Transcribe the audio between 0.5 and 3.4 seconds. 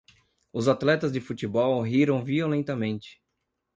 Os atletas de futebol riram violentamente.